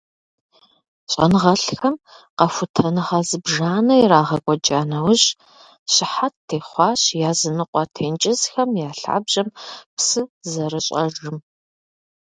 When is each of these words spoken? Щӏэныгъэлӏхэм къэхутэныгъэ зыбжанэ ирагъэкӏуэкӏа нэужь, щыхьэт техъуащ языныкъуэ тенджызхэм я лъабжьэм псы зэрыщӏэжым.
Щӏэныгъэлӏхэм 1.11 1.95
къэхутэныгъэ 2.37 3.19
зыбжанэ 3.27 3.95
ирагъэкӏуэкӏа 4.03 4.79
нэужь, 4.89 5.27
щыхьэт 5.93 6.35
техъуащ 6.47 7.01
языныкъуэ 7.29 7.83
тенджызхэм 7.93 8.69
я 8.87 8.91
лъабжьэм 8.99 9.47
псы 9.95 10.21
зэрыщӏэжым. 10.51 11.37